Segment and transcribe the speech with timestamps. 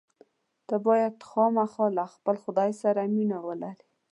[0.67, 3.87] ته باید خامخا له خپل خدای سره مینه ولرې.